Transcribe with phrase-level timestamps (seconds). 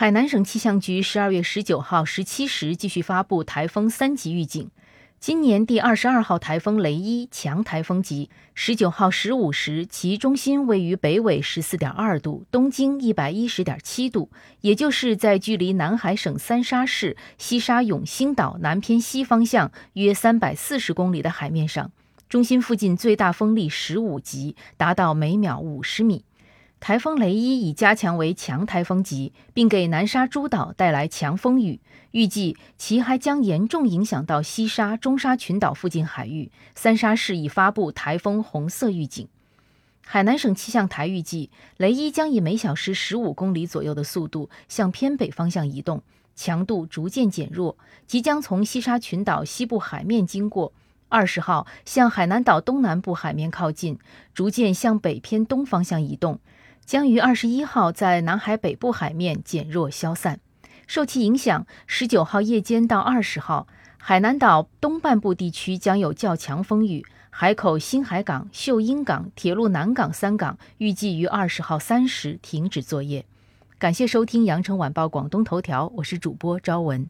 [0.00, 4.70] 海南省气象局十二月十九号十七时继续发布台风三级预警。
[5.18, 14.30] 今年第二十二号台风雷伊强台风级，十九号十五时，其中心位于北纬十四点二度，东经一百一十点七度，
[14.60, 21.90] 也就是在距离南海省三沙市西沙永兴岛南偏西方向约三百四十公里的海面上。
[22.28, 26.24] 中心附近最大风力十五级，达到每秒五十米。
[26.80, 31.80] 台风雷伊已加强为强台风级，并给南沙诸岛带来强风雨。
[32.12, 36.50] 预计其还将严重影响到西沙、中沙群岛附近海域。
[36.74, 39.28] 三沙市已发布台风红色预警。
[40.06, 46.02] 海南省气象台预计，雷伊将以每小时十五公里左右的速度向偏北方向移动，
[46.34, 47.76] 强度逐渐减弱，
[48.06, 50.72] 即将从西沙群岛西部海面经过。
[51.10, 53.98] 二十号向海南岛东南部海面靠近，
[54.32, 56.38] 逐渐向北偏东方向移动。
[56.88, 60.40] 将于二十一号在南海北部海面减弱消散。
[60.86, 63.66] 受其影响，十九号夜间到二十号，
[63.98, 67.04] 海南岛东半部地区将有较强风雨。
[67.28, 73.26] 海口新海港、秀英港、铁路南港三港预计于二十号三时停止作业。
[73.78, 77.06] 感谢收听羊城晚报广东头条，我是主播朝文。